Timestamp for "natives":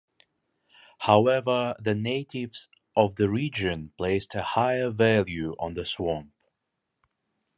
1.93-2.67